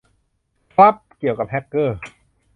[0.73, 1.97] ครับ เกี่ยวกับ แฮกเกอร์